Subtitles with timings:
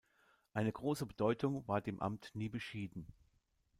[0.55, 3.05] Eine große Bedeutung war dem Amt nie beschieden.